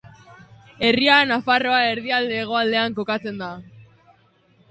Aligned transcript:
Herria 0.87 1.17
Nafarroa 1.31 1.81
erdialde-hegoaldean 1.89 2.97
kokatzen 3.01 3.39
da. 3.45 3.51